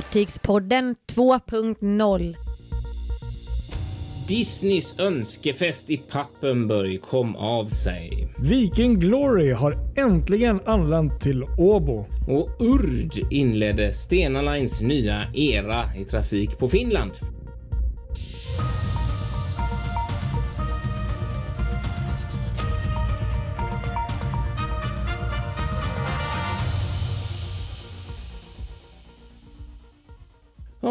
[0.00, 2.36] Fartygspodden 2.0
[4.28, 8.28] Disneys önskefest i Pappenburg kom av sig.
[8.38, 12.06] Viking Glory har äntligen anlänt till Åbo.
[12.28, 17.12] Och Urd inledde Stena Lines nya era i trafik på Finland.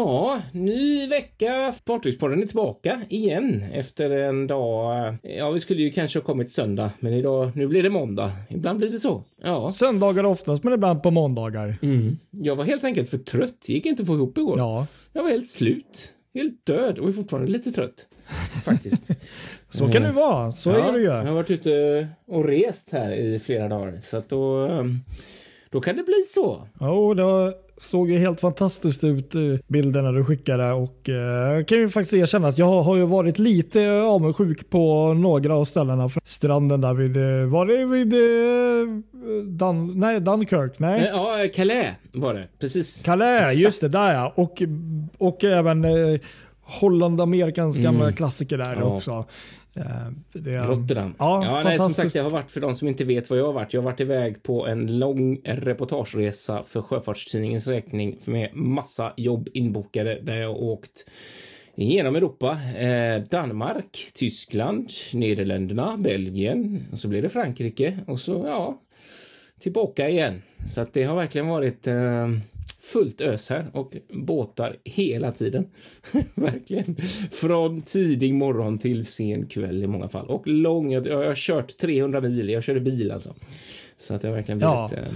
[0.00, 1.74] Ja, ny vecka.
[1.86, 5.16] Fartygspodden är tillbaka igen efter en dag.
[5.22, 8.32] Ja, vi skulle ju kanske ha kommit söndag, men idag, nu blir det måndag.
[8.48, 9.24] Ibland blir det så.
[9.42, 9.70] Ja.
[9.70, 11.76] Söndagar oftast, men ibland på måndagar.
[11.82, 12.18] Mm.
[12.30, 13.68] Jag var helt enkelt för trött.
[13.68, 14.58] Gick inte att få ihop igår.
[14.58, 14.86] Ja.
[15.12, 16.14] Jag var helt slut.
[16.34, 18.06] Helt död och är fortfarande lite trött.
[18.64, 19.10] Faktiskt.
[19.70, 20.52] så kan det vara.
[20.52, 21.04] Så ja, är det ju.
[21.04, 24.98] Jag har varit ute och rest här i flera dagar, så att då, ehm,
[25.72, 26.68] då kan det bli så.
[26.80, 31.78] Jo, det var såg ju helt fantastiskt ut eh, bilderna du skickade och eh, kan
[31.78, 36.08] ju faktiskt erkänna att jag har ju varit lite avundsjuk på några av ställena.
[36.24, 40.78] Stranden där vid, eh, var det vid eh, Dan, nej, Dunkirk?
[40.78, 41.00] Nej.
[41.00, 42.48] Eh, Ja, Calais var det.
[42.58, 43.02] Precis.
[43.02, 43.64] Calais, Exakt.
[43.64, 44.32] just det, där ja.
[44.36, 44.62] Och,
[45.18, 46.20] och även eh,
[46.62, 48.16] Holland Amerikans gamla Mm.
[48.16, 48.84] klassiker där Ja.
[48.84, 49.24] också.
[49.74, 49.84] Eh,
[50.32, 51.14] det, Rotterdam.
[51.18, 53.46] Ja, Ja, nej, som sagt, jag har varit för de som inte vet vad jag
[53.46, 53.72] har varit.
[53.72, 60.20] Jag har varit iväg på en lång reportageresa för Sjöfartstidningens räkning med massa jobb inbokade
[60.22, 61.04] där jag har åkt
[61.74, 62.58] genom Europa.
[62.78, 68.80] Eh, Danmark, Tyskland, Nederländerna, Belgien och så blir det Frankrike och så ja,
[69.60, 70.42] tillbaka igen.
[70.66, 72.28] Så att det har verkligen varit eh,
[72.92, 75.66] fullt ös här och båtar hela tiden.
[76.34, 76.96] verkligen.
[77.32, 80.26] Från tidig morgon till sen kväll i många fall.
[80.26, 83.34] Och lång, jag, jag har kört 300 mil, jag körde bil alltså.
[83.96, 84.88] Så att har verkligen Ja.
[84.88, 85.06] blivit...
[85.08, 85.12] Eh,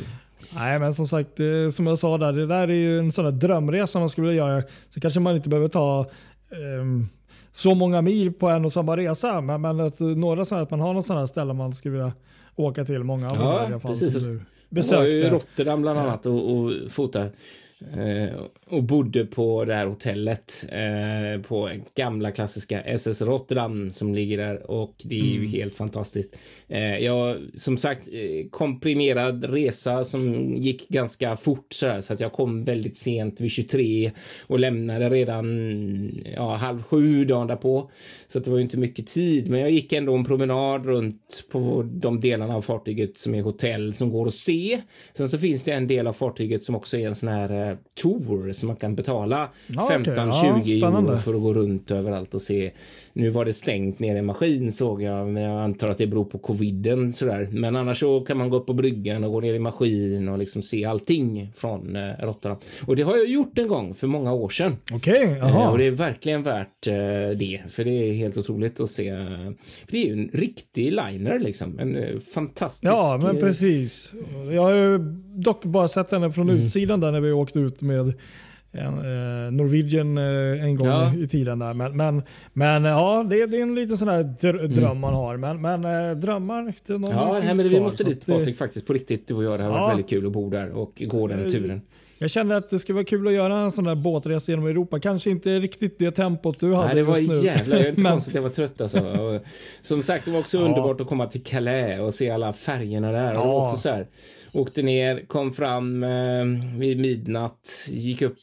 [0.54, 3.24] Nej, men som sagt, eh, som jag sa där, det där är ju en sån
[3.24, 4.62] där drömresa man skulle vilja göra.
[4.88, 6.06] Så kanske man inte behöver ta
[6.50, 7.06] ehm,
[7.52, 9.40] så många mil på en och samma resa.
[9.40, 12.12] Men, men att eh, några sådana, att man har något sådana ställen man skulle vilja
[12.56, 13.04] åka till.
[13.04, 14.12] Många av Ja, de här i alla fall precis.
[14.12, 15.30] som du Jag var i besökte.
[15.30, 17.30] Rotterdam bland annat och, och fotade.
[17.92, 24.38] Eh, och bodde på det här hotellet eh, på gamla klassiska SS Rotterdam som ligger
[24.38, 25.50] där och det är ju Mm.
[25.50, 26.38] helt fantastiskt.
[26.68, 28.08] Eh, jag som sagt
[28.50, 33.50] komprimerad resa som gick ganska fort så, här, så att jag kom väldigt sent vid
[33.50, 34.12] 23
[34.46, 35.44] och lämnade redan
[36.36, 37.90] ja, halv sju dagen därpå.
[38.28, 41.44] Så att det var ju inte mycket tid, men jag gick ändå en promenad runt
[41.50, 44.80] på de delarna av fartyget som är hotell som går att se.
[45.12, 48.52] Sen så finns det en del av fartyget som också är en sån här tour
[48.52, 49.96] som man kan betala Ja, okej.
[50.14, 51.12] 15-20 Ja, spännande.
[51.12, 52.70] euro för att gå runt överallt och se.
[53.16, 56.24] Nu var det stängt ner i maskin såg jag, men jag antar att det beror
[56.24, 57.48] på coviden sådär.
[57.52, 60.38] Men annars så kan man gå upp på bryggan och gå ner i maskin och
[60.38, 62.58] liksom se allting från eh, Rotterdam.
[62.86, 64.76] Och det har jag gjort en gång för många år sedan.
[64.92, 65.70] Okej, Eh, jaha.
[65.70, 66.92] Och det är verkligen värt eh,
[67.38, 69.08] det, för det är helt otroligt att se.
[69.08, 69.50] eh,
[69.90, 72.92] Det är ju en riktig liner liksom, en eh, fantastisk.
[72.92, 74.12] Ja, men eh, precis.
[74.52, 74.98] Jag har ju
[75.36, 76.62] dock bara sett henne från Mm.
[76.62, 78.12] utsidan där när vi åkte ut med
[78.74, 81.14] en, eh, Norwegian eh, en gång Ja.
[81.14, 81.58] i tiden.
[81.58, 81.74] där.
[81.74, 85.36] Men, men, men ja, det, det är en liten sån här dr- dröm man har.
[85.36, 87.02] Men, men eh, drömmar, Mm.
[87.10, 89.58] Ja, nej, finns men vi måste dit Patrik faktiskt på riktigt du och jag.
[89.60, 89.78] Det har Ja.
[89.80, 91.80] varit väldigt kul att bo där och gå den Eh, turen.
[92.18, 95.00] Jag känner att det skulle vara kul att göra en sån där båtresa genom Europa.
[95.00, 97.48] Kanske inte riktigt det tempot du hade Nej, det var just nu.
[97.48, 99.00] jävla, det är inte Men- konstigt att jag var trött alltså.
[99.00, 99.40] Och,
[99.82, 100.64] som sagt, det var också Ja.
[100.64, 103.30] underbart att komma till Calais och se alla färgerna där.
[103.30, 103.64] Och Ja.
[103.66, 104.06] också så här,
[104.52, 106.44] åkte ner, kom fram eh,
[106.78, 108.38] vid midnatt, gick upp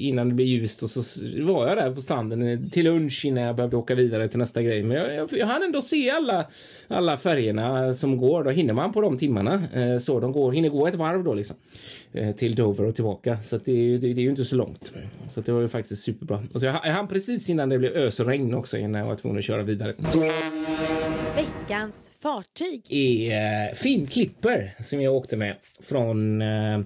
[0.00, 1.00] innan det blev ljust och så
[1.42, 4.82] var jag där på stranden till lunch innan jag behövde åka vidare till nästa grej.
[4.82, 6.46] Men jag, jag, jag hann ändå se alla,
[6.88, 8.44] alla färgerna som går.
[8.44, 9.62] Då hinner man på de timmarna.
[9.74, 11.56] Eh, så de går, hinner gå ett varv då liksom.
[12.12, 13.42] Eh, till Dover och tillbaka.
[13.42, 14.92] Så att det, är ju- det, det är ju inte så långt.
[15.26, 16.42] Så att det var ju faktiskt superbra.
[16.54, 19.38] Och så jag, jag hann precis innan det blev ösregn också innan jag var tvungen
[19.38, 19.94] att köra vidare.
[21.36, 22.82] Veckans fartyg.
[22.90, 26.80] är eh, Finn Clipper som jag åkte med från, eh,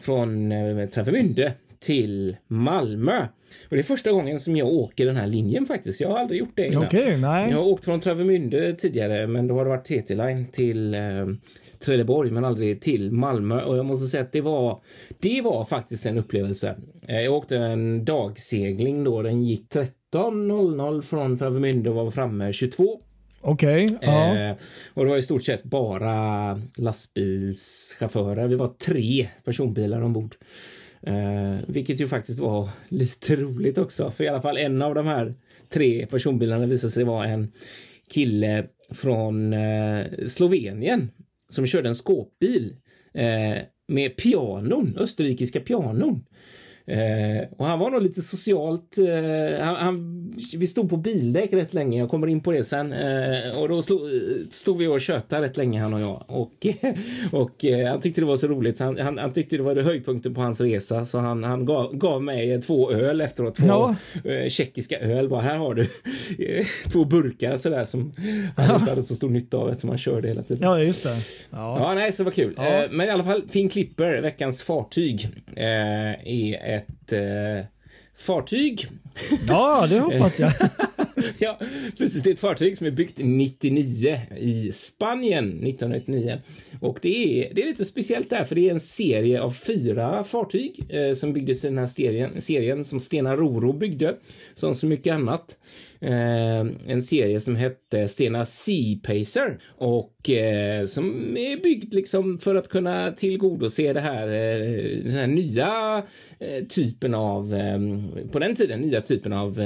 [0.00, 3.26] från eh, Travemünde till Malmö.
[3.68, 6.00] Och det är första gången som jag åker den här linjen faktiskt.
[6.00, 6.84] Jag har aldrig gjort det innan.
[6.84, 7.50] Okej, nej.
[7.50, 11.00] Jag har åkt från Travemünde tidigare, men då har det varit TT-line till eh,
[11.84, 13.62] Trelleborg, men aldrig till Malmö.
[13.62, 14.80] Och jag måste säga att det var,
[15.18, 16.76] det var faktiskt en upplevelse.
[17.08, 19.22] Eh, jag åkte en dagsegling då.
[19.22, 23.00] Den gick 13.00 från Travemünde och var framme 22.
[23.40, 24.36] Okej, ja.
[24.36, 24.56] Eh,
[24.94, 28.48] och det var i stort sett bara lastbilschaufförer.
[28.48, 30.34] Vi var tre personbilar ombord.
[31.02, 34.10] Eh, vilket ju faktiskt var lite roligt också.
[34.10, 35.34] För i alla fall en av de här
[35.68, 37.52] tre personbilarna visade sig vara en
[38.10, 41.10] kille från eh, Slovenien
[41.54, 42.76] som körde en skåpbil
[43.14, 46.24] eh, med pianon, österrikiska pianon.
[46.86, 48.98] Eh, och han var nog lite socialt.
[48.98, 50.20] Eh, han, han,
[50.56, 51.98] vi stod på bildäck rätt länge.
[51.98, 52.92] Jag kommer in på det sen.
[52.92, 54.00] Eh, och då stod,
[54.50, 56.24] stod vi och tjötade rätt länge han och jag.
[56.28, 56.66] Och,
[57.32, 58.80] och eh, han tyckte det var så roligt.
[58.80, 61.04] Han, han, han tyckte det var det höjdpunkten på hans resa.
[61.04, 63.54] Så han, han gav, gav mig två öl efteråt.
[63.54, 63.96] Två Ja.
[64.30, 65.28] eh, tjeckiska öl.
[65.28, 65.82] Bara, här har du
[66.38, 68.12] eh, två burkar sådär som
[68.56, 70.62] han inte hade så stor nytta av eftersom han körde hela tiden.
[70.62, 71.14] Ja, just det.
[71.50, 71.78] Ja.
[71.80, 72.54] Ja, nej, så det var kul.
[72.56, 72.86] Ja.
[72.90, 77.66] Men i alla fall, Finn Clipper, veckans fartyg, är ett eh,
[78.18, 78.88] fartyg.
[79.48, 80.52] ja, det hoppas jag.
[81.38, 81.58] ja,
[81.98, 82.22] precis.
[82.22, 86.40] Det är ett fartyg som är byggt 99 i Spanien 1999.
[86.80, 90.24] Och det är, det är lite speciellt där, för det är en serie av fyra
[90.24, 94.16] fartyg eh, som byggdes i den här serien, serien som Stena Roro byggde,
[94.54, 95.58] som så mycket annat.
[96.04, 102.54] Eh, en serie som hette Stena Sea Pacer och eh, som är byggd liksom för
[102.54, 106.02] att kunna tillgodose det här, eh, den här nya
[106.38, 107.78] eh, typen av, eh,
[108.32, 109.56] på den tiden, nya typen av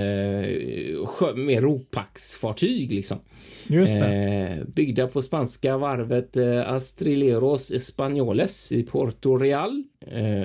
[1.37, 3.19] mer ropaxfartyg liksom.
[3.67, 4.07] Just det.
[4.07, 6.37] Eh, byggda på spanska varvet
[6.67, 9.85] Astrileros Españoles i Porto Real.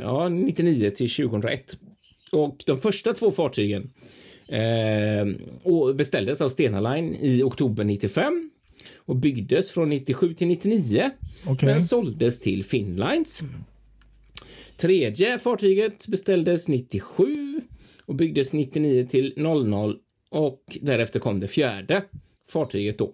[0.01, 1.77] Ja, 99 till 2001.
[2.31, 3.91] Och de första två fartygen
[5.63, 8.49] och beställdes av Stena Line i oktober 95
[8.97, 11.09] och byggdes från 97 till 99
[11.47, 11.69] Okej.
[11.69, 13.41] men såldes till Finnlines.
[14.77, 17.61] Tredje fartyget beställdes 97
[18.05, 19.97] och byggdes 99 till 00
[20.29, 22.03] och därefter kom det fjärde
[22.49, 23.13] fartyget då.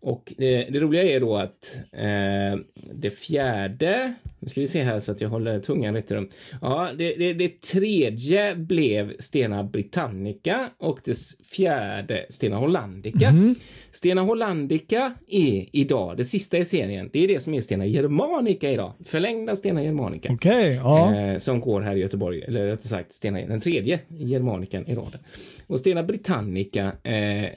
[0.00, 2.60] Och det, det roliga är då att eh,
[2.92, 6.28] det fjärde, nu ska vi se här så att jag håller tungan rätt i rum.
[6.60, 11.18] Ja, det, det, det tredje blev Stena Britannica och det
[11.52, 13.34] fjärde Stena Hollandica.
[13.90, 18.70] Stena Hollandica är idag, det sista i serien, det är det som är Stena Germanica
[18.70, 18.92] idag.
[19.04, 20.32] Förlängda Stena Germanica.
[20.32, 21.16] Okej, ja.
[21.16, 25.20] Eh, som går här i Göteborg, eller rättare sagt Stena, den tredje Germanikan i raden.
[25.66, 27.48] Och Stena Britannica eh,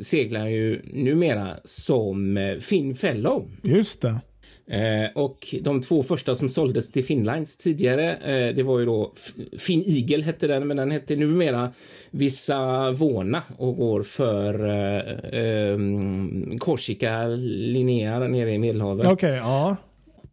[0.00, 3.50] seglar ju numera som eh, Finn Fellow.
[3.62, 4.20] Just det.
[4.66, 9.12] Eh, och de två första som såldes till Finnlines tidigare, eh, det var ju då
[9.58, 11.72] Finn Eagle hette den, men den hette numera
[12.10, 15.78] Vissa Vona och går för eh, eh,
[16.58, 19.06] Korsika Linnea nere i Medelhavet.
[19.06, 19.76] Okej, ja.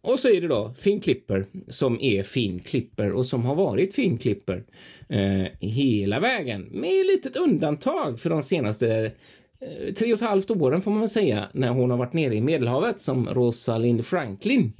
[0.02, 3.94] Och så är det då Finn Clipper som är Finn Clipper och som har varit
[3.94, 4.64] Finn Clipper
[5.10, 9.12] eh, hela vägen med litet undantag för de senaste
[9.62, 12.36] Eh, tre och ett halvt åren får man väl säga när hon har varit nere
[12.36, 14.74] i Medelhavet som Rosalind Franklin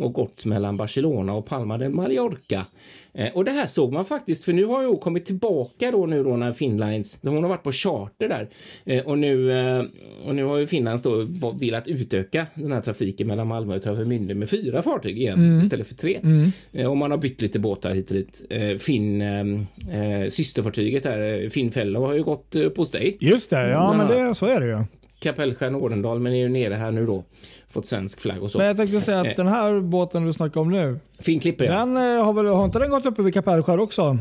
[0.00, 2.66] och gått mellan Barcelona och Palma de Mallorca.
[3.14, 6.24] Eh, och det här såg man faktiskt, för nu har hon kommit tillbaka då nu
[6.24, 8.48] då när Finnlines, hon har varit på charter där
[8.84, 9.84] eh, och nu eh,
[10.26, 11.26] och nu har ju Finlands då
[11.60, 15.94] velat utöka den här trafiken mellan Malmö och Travemünde med fyra fartyg igen istället för
[15.94, 16.20] tre.
[16.72, 18.46] Eh, och man har bytt lite båtar hit och dit.
[18.50, 23.16] Eh, Finn, eh, systerfartyget där, Finn Fellow har ju gått upp hos dig.
[23.20, 24.84] Just det, ja men det, så är det ju.
[25.20, 27.24] Kapellskär Ordendal, men är ju nere här nu då.
[27.68, 28.58] Fått svensk flagg och så.
[28.58, 29.30] Men jag tänkte säga Eh.
[29.30, 31.72] att den här båten du snackar om nu, Finn Clipper ja.
[31.78, 34.18] den eh, har väl, har inte den gått uppe vid Kapellskär också?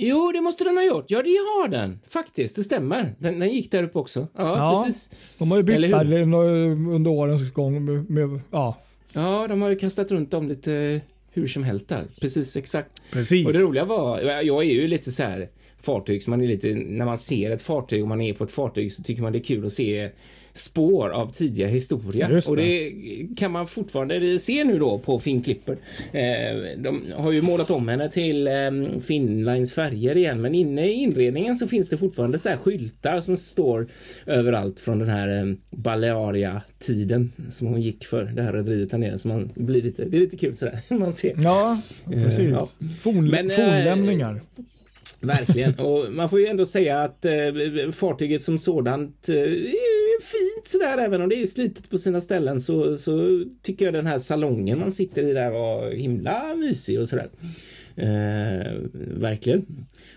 [0.00, 1.04] Jo, det måste den ha gjort.
[1.08, 2.00] Ja, det har den.
[2.08, 3.14] Faktiskt, det stämmer.
[3.18, 4.20] Den, den gick där uppe också.
[4.36, 4.82] Ja, Ja.
[4.84, 5.10] precis.
[5.38, 6.12] De har ju bytt där
[6.94, 7.84] under årens gång.
[7.84, 8.76] Med, med, ja,
[9.12, 11.00] Ja, de har ju kastat runt dem lite
[11.32, 12.04] hur som helst där.
[12.20, 13.02] Precis, exakt.
[13.12, 13.46] precis.
[13.46, 15.48] Och det roliga var, jag är ju lite så här
[15.82, 18.92] fartygs, man är lite, när man ser ett fartyg och man är på ett fartyg
[18.92, 20.10] så tycker man det är kul att se
[20.58, 22.30] spår av tidigare historia.
[22.30, 22.62] Just Och det.
[22.62, 25.76] det kan man fortfarande se nu då på Finn Clipper.
[26.12, 30.92] Eh, de har ju målat om henne till eh, Finnlines färger igen, men inne i
[30.92, 33.88] inredningen så finns det fortfarande så här skyltar som står
[34.26, 39.18] överallt från den här eh, Balearia-tiden som hon gick för, det här rederiet här nere.
[39.18, 41.34] Så man blir lite, det är lite kul sådär, man ser.
[41.42, 42.38] Ja, precis.
[42.38, 42.68] Eh, ja.
[42.80, 44.40] Eh, fornlämningar.
[45.20, 45.74] Verkligen.
[45.74, 47.32] Och man får ju ändå säga att eh,
[47.92, 50.98] fartyget som sådant eh, är fint sådär.
[50.98, 54.78] Även om det är slitet på sina ställen så, så tycker jag den här salongen
[54.78, 57.28] man sitter i där var himla mysig och sådär.
[57.96, 59.66] Eh, verkligen.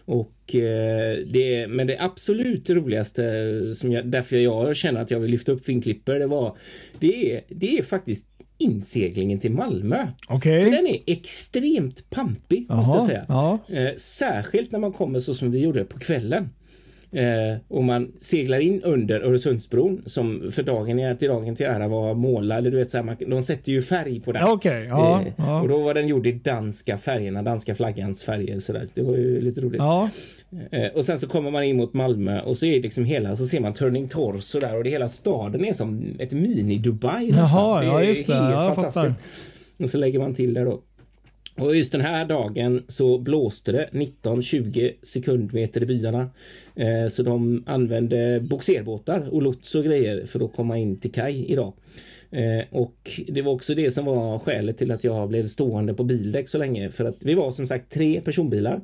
[0.06, 3.24] Och eh, det, men det absolut roligaste
[3.76, 6.58] som jag, därför jag känner att jag vill lyfta upp Finnklipper, det var
[7.00, 8.31] det är, det är faktiskt
[8.62, 10.08] inseglingen till Malmö.
[10.28, 10.64] Okej.
[10.64, 13.26] För den är extremt pampig måste jag säga.
[13.28, 13.60] ja.
[13.68, 16.50] Eh, särskilt när man kommer så som vi gjorde på kvällen.
[17.14, 21.88] Eh, och man seglar in under Öresundsbron som för dagen är till dagen till ära
[21.88, 22.58] var målad.
[22.58, 24.42] Eller du vet, så här, man, de sätter ju färg på den.
[24.42, 25.22] Ja, Okej, ja.
[25.22, 25.62] Eh, ja.
[25.62, 28.60] Och då var den gjord i danska färgerna, danska flaggans färger.
[28.60, 28.88] Så där.
[28.94, 29.80] Det var ju lite roligt.
[29.80, 30.10] ja.
[30.72, 33.36] Eh, och sen så kommer man in mot Malmö och så är det liksom hela,
[33.36, 37.60] så ser man Turning Torso där och det hela staden är som ett mini-Dubai nästan.
[37.60, 38.34] Jaha, ja, är just det.
[38.36, 39.16] helt Ja, fantastiskt.
[39.80, 40.82] Och så lägger man till där då.
[41.62, 46.30] Och just den här dagen så blåste det 19-20 sekundmeter i byarna.
[46.76, 51.46] Eh, så de använde boxerbåtar och lots och grejer för att komma in till kaj
[51.52, 51.74] idag.
[52.32, 56.04] Eh, och det var också det som var skälet till att jag blev stående på
[56.04, 56.90] bildäck så länge.
[56.90, 58.82] För att vi var som sagt tre personbilar.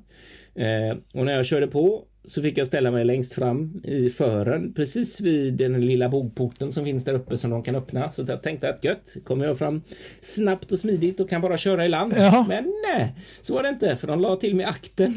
[0.56, 4.74] Eh, och när jag körde på så fick jag ställa mig längst fram i fören
[4.74, 8.12] precis vid den lilla bogporten som finns där uppe som de kan öppna.
[8.12, 9.82] Så jag tänkte att gött, kommer jag fram
[10.22, 12.14] snabbt och smidigt och kan bara köra i land.
[12.18, 12.46] Ja.
[12.50, 15.16] Men nej, så var det inte för de la till med akten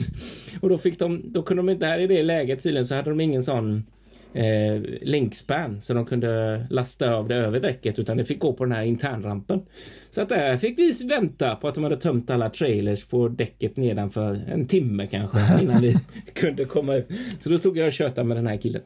[0.60, 3.10] och då fick de, då kunde de inte, där i det läget tydligen så hade
[3.10, 3.84] de ingen sån
[4.34, 8.64] eh, linkspan så de kunde lasta av det över däcket utan det fick gå på
[8.64, 9.62] den här internrampen.
[10.10, 13.76] Så att där fick vi vänta på att de hade tömt alla trailers på däcket
[13.76, 15.96] nedanför en timme kanske innan vi
[16.34, 17.06] kunde komma ut.
[17.40, 18.82] Så då stod jag och tjötade med den här killen.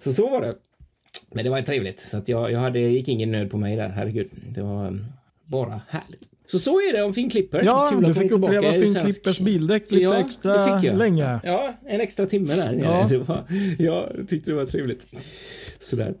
[0.00, 0.54] Så så var det.
[1.32, 3.88] Men det var trevligt så att jag, jag hade, gick ingen nöd på mig där.
[3.88, 5.06] Herregud, det var um,
[5.44, 6.35] bara härligt.
[6.46, 7.62] Så så är det om Finn Klipper.
[7.64, 11.40] Ja, Kul att du fick uppleva i Finn svensk- Klippers bildäck lite Ja, extra länge.
[11.44, 12.72] Ja, en extra timme där.
[12.82, 13.08] Ja.
[13.26, 13.44] Var,
[13.78, 15.06] jag tyckte det var trevligt.
[15.80, 16.14] Sådär.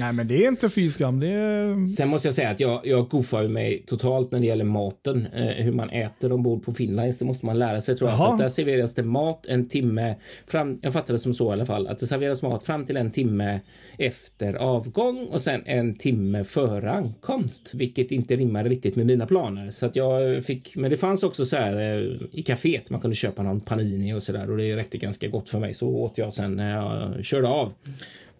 [0.00, 1.22] Nej men det är inte fy skam.
[1.22, 1.86] Är...
[1.86, 5.26] Sen måste jag säga att jag, jag goofar mig totalt när det gäller maten.
[5.34, 7.18] Eh, hur man äter ombord på Finlines.
[7.18, 8.18] Det måste man lära sig tror jag.
[8.18, 8.36] Jaha.
[8.36, 10.14] För där serveras det mat en timme
[10.46, 10.78] fram.
[10.82, 11.86] Jag fattar det som så i alla fall.
[11.86, 13.60] Att det serveras mat fram till en timme
[13.98, 17.70] efter avgång och sen en timme före ankomst.
[17.74, 19.70] Vilket inte rimmade riktigt med mina planer.
[19.70, 22.90] Så att jag fick, men det fanns också så här eh, i kaféet.
[22.90, 25.74] Man kunde köpa någon panini och så där och det räckte ganska gott för mig.
[25.74, 27.72] Så åt jag sen när jag körde av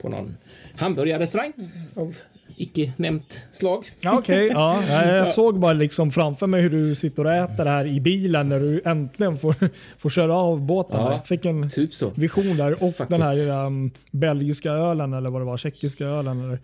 [0.01, 0.37] på någon
[0.79, 1.53] hamburgarrestaurang
[1.97, 2.15] av
[2.57, 3.85] icke nämnt slag.
[4.01, 4.83] Ja, Okej, ja.
[5.07, 8.49] Jag såg bara liksom framför mig hur du sitter och äter det här i bilen
[8.49, 9.55] när du äntligen får,
[9.99, 11.01] får köra av båten.
[11.01, 11.21] Ja.
[11.25, 12.11] Fick en Typ så.
[12.15, 13.09] vision där och Faktiskt.
[13.11, 16.45] den här um, belgiska ölen eller vad det var, tjeckiska ölen.
[16.45, 16.59] Eller.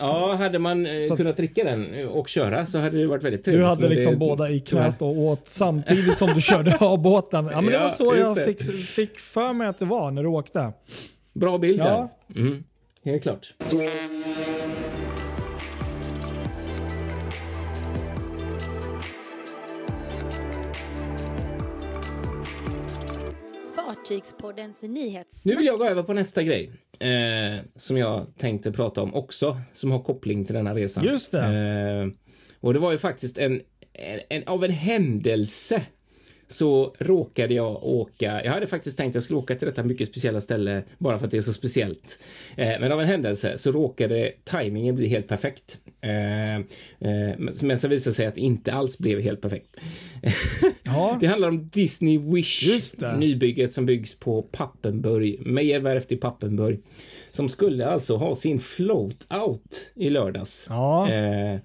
[0.00, 3.22] Ja, hade man eh, Så att- kunnat dricka den och köra så hade det varit
[3.24, 3.62] väldigt trevligt.
[3.62, 7.46] Du hade liksom det, båda i knät och åt samtidigt som du körde av båten.
[7.46, 8.44] Ja, men det Ja, var så jag det.
[8.44, 10.72] fick, fick för mig att det var när du åkte.
[11.34, 12.08] Bra bild Ja.
[12.36, 12.64] Mm.
[13.04, 13.54] Helt klart.
[23.74, 25.46] Fartygspoddens nyhets...
[25.46, 29.60] Nu vill jag gå över på nästa grej eh, som jag tänkte prata om också,
[29.72, 31.04] som har koppling till denna resan.
[31.04, 31.44] Just det.
[31.44, 32.08] Eh,
[32.60, 33.60] och det var ju faktiskt en,
[33.92, 35.82] en, en av en händelse
[36.48, 38.44] så råkade jag åka.
[38.44, 41.24] Jag hade faktiskt tänkt att jag skulle åka till detta mycket speciella ställe bara för
[41.24, 42.18] att det är så speciellt.
[42.56, 45.80] Eh, men av en händelse så råkade tajmingen bli helt perfekt.
[46.00, 46.62] Eh, eh,
[47.38, 49.76] men så visade sig att det inte alls blev helt perfekt.
[50.84, 51.16] Ja.
[51.20, 56.80] Det handlar om Disney Wish, nybygget som byggs på Pappenburg, Meyerwerft i Pappenburg,
[57.30, 60.66] som skulle alltså ha sin float out i lördags.
[60.70, 61.10] Ja.
[61.10, 61.58] Eh,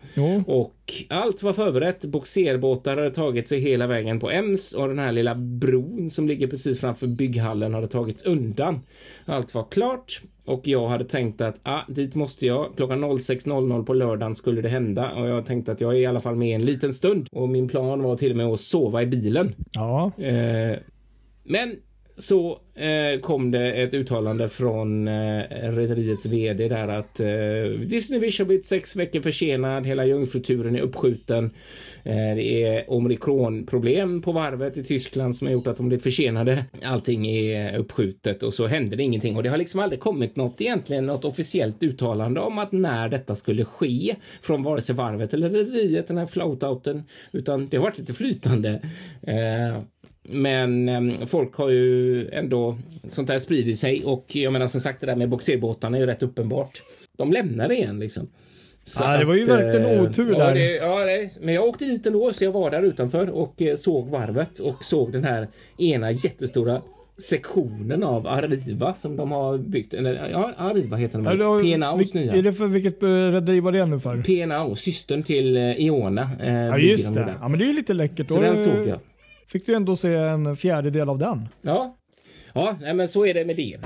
[0.48, 0.74] och
[1.10, 2.06] allt var förberett.
[2.06, 6.48] Boxerbåtar hade tagit sig hela vägen på Ems och den här lilla bron som ligger
[6.48, 8.82] precis framför bygghallen hade tagits undan.
[9.26, 12.74] Allt var klart och jag hade tänkt att ah, dit måste jag.
[12.76, 16.22] Klockan 06.00 på lördagen skulle det hända och jag tänkte att jag är i alla
[16.22, 19.06] fall med en liten stund och min plan var till och med att sova i
[19.06, 19.56] bilen.
[19.72, 20.12] Ja.
[20.18, 20.78] Eh,
[21.44, 21.76] men
[22.18, 28.40] så eh, kom det ett uttalande från eh, rederiets vd där att eh, Disney Wish
[28.40, 29.86] har blivit sex veckor försenad.
[29.86, 31.46] Hela jungfruturen är uppskjuten.
[32.04, 36.66] Eh, det är omikronproblem på varvet i Tyskland som har gjort att de blivit försenade.
[36.84, 40.62] Allting är uppskjutet och så hände det ingenting och det har liksom aldrig kommit något
[40.62, 45.50] egentligen något officiellt uttalande om att när detta skulle ske från vare sig varvet eller
[45.50, 48.82] rederiet den här floatouten utan det har varit lite flytande.
[49.22, 49.84] Eh,
[50.24, 52.78] men em, folk har ju ändå
[53.10, 56.08] sånt där sprider sig och jag menar som sagt det där med boxerbåtarna är ju
[56.08, 56.72] rätt uppenbart.
[57.18, 58.28] De lämnar det igen liksom.
[58.86, 60.54] Så Ja, det var ju verkligen eh, otur ja, där.
[60.54, 63.76] Det, ja, det, men jag åkte dit ändå så jag var där utanför och eh,
[63.76, 66.82] såg varvet och såg den här ena jättestora
[67.18, 69.94] sektionen av Arriva som de har byggt.
[69.94, 71.38] Eller, ja, Arriva heter den väl?
[71.38, 72.34] vil- nya.
[72.34, 74.22] Är det för vilket eh, rederi var det nu för?
[74.22, 76.30] P&A, systern till Iona.
[76.44, 77.26] Eh, Ja just de det.
[77.26, 77.36] där.
[77.42, 78.28] Ja men det är ju lite läckert.
[78.30, 79.00] Så Då den såg jag.
[79.48, 81.48] Fick du ändå se en fjärdedel av den.
[81.62, 81.98] Ja,
[82.54, 83.78] ja men så är det med det.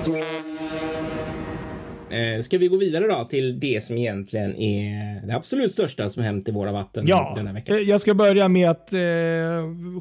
[2.09, 6.23] Eh, ska vi gå vidare då till det som egentligen är det absolut största som
[6.23, 7.71] hänt i våra vatten Ja, denna vecka?
[7.71, 8.99] eh, jag ska börja med att eh,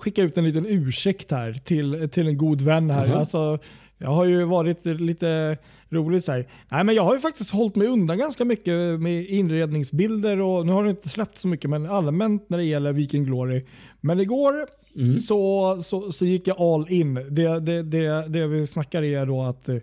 [0.01, 3.07] skicka ut en liten ursäkt här till, till en god vän här.
[3.07, 3.19] Jaha.
[3.19, 3.59] Alltså,
[3.99, 5.57] jag har ju varit lite
[5.91, 6.49] roligt så här.
[6.69, 10.73] Nej, men jag har ju faktiskt hållit mig undan ganska mycket med inredningsbilder och nu
[10.73, 13.65] har det inte släppt så mycket men allmänt när det gäller Viking Glory.
[14.07, 15.19] Men igår Mm.
[15.19, 17.15] så, så, så gick jag all in.
[17.15, 19.77] Det, det, det, det vi snackar är då att eh,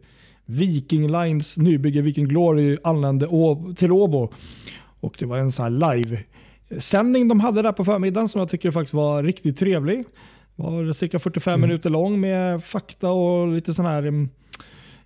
[0.46, 3.27] Viking Lines nybygge Viking Glory anlände
[3.75, 4.34] till Åbo.
[5.00, 6.24] Och det var en sån här live
[6.77, 10.03] sändning de hade där på förmiddagen som jag tycker faktiskt var riktigt trevlig.
[10.56, 11.70] Var cirka 45 mm.
[11.70, 14.30] minuter lång med fakta och lite sån här um,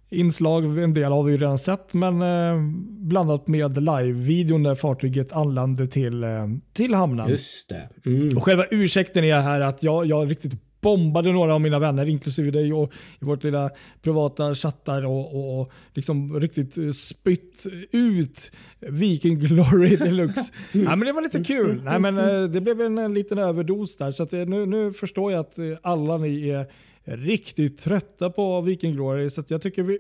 [0.09, 0.79] inslag.
[0.79, 6.23] En del har vi redan sett, men eh, blandat med live-videon där fartyget anlände till,
[6.23, 6.29] eh,
[6.73, 7.29] till hamnen.
[7.29, 7.89] Just det.
[8.05, 8.37] Mm.
[8.37, 12.51] Och själva ursäkten är här att jag, jag riktigt bombade några av mina vänner, inklusive
[12.51, 13.69] dig, och i vårt lilla
[14.01, 20.53] privata chattar och, och liksom riktigt eh, spytt ut Viking Glory Deluxe.
[20.71, 21.81] ja, men det var lite kul.
[21.83, 22.15] Nej, men,
[22.51, 26.17] det blev en, en liten överdos där, så eh, nu, nu förstår jag att alla
[26.17, 26.65] ni är
[27.07, 29.29] riktigt trötta på Viking Glory.
[29.29, 29.99] Så jag tycker vi,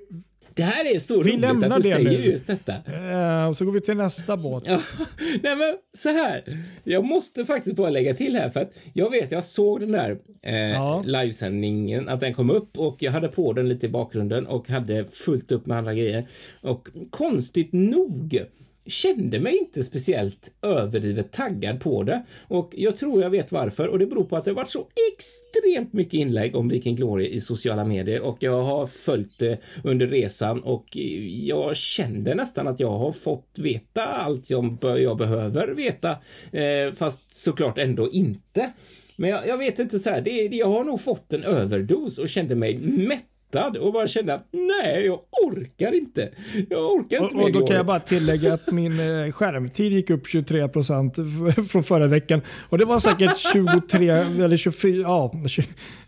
[0.57, 2.11] det här är så vi roligt att du säger nu.
[2.11, 2.73] just detta.
[2.73, 4.63] Uh, så går vi till nästa båt.
[4.67, 4.81] Ja,
[5.43, 6.43] nej men så här.
[6.83, 10.17] Jag måste faktiskt bara lägga till här för att jag vet, jag såg den där
[10.41, 11.03] eh, ja.
[11.05, 15.05] livesändningen, att den kom upp och jag hade på den lite i bakgrunden och hade
[15.05, 16.27] fullt upp med andra grejer.
[16.61, 18.41] Och konstigt nog
[18.87, 22.25] kände mig inte speciellt överdrivet taggad på det.
[22.47, 23.87] Och jag tror jag vet varför.
[23.87, 27.41] Och det beror på att det varit så extremt mycket inlägg om Viking Glory i
[27.41, 28.21] sociala medier.
[28.21, 30.63] Och jag har följt det under resan.
[30.63, 30.85] Och
[31.27, 36.15] jag kände nästan att jag har fått veta allt jag, jag behöver veta.
[36.51, 38.71] Eh, fast såklart ändå inte.
[39.15, 42.29] Men jag, jag vet inte så här, det, jag har nog fått en överdos och
[42.29, 46.29] kände mig mätt mättad och bara kände att nej, jag orkar inte.
[46.69, 50.09] Jag orkar inte Och, och då kan jag bara tillägga att min eh, skärmtid gick
[50.09, 51.15] upp 23 procent
[51.69, 55.33] från förra veckan och det var säkert 23 eller 24, ja,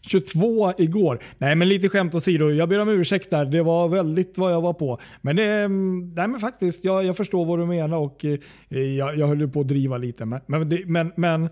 [0.01, 1.19] 22 igår.
[1.37, 2.49] Nej, men lite skämt åsido.
[2.49, 3.45] Jag ber om ursäkt där.
[3.45, 4.99] Det var väldigt vad jag var på.
[5.21, 9.17] Men det, mm, nej, men faktiskt, jag, jag förstår vad du menar och eh, jag,
[9.17, 10.25] jag höll på att driva lite.
[10.25, 10.41] Men,
[10.85, 11.49] men, men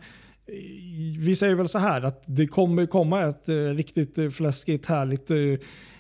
[1.20, 5.32] vi säger väl så här att det kommer komma ett eh, riktigt eh, fläskigt härligt
[5.32, 5.38] eh,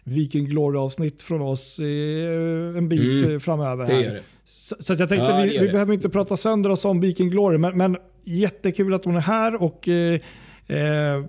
[0.03, 3.85] Viking Glory-avsnitt från oss eh, en bit mm, framöver.
[3.85, 4.21] Här.
[4.45, 7.57] Så, så jag tänkte ja, vi, vi behöver inte prata sönder oss om Viking Glory,
[7.57, 10.19] men, men jättekul att hon är här och eh,
[10.67, 11.23] eh,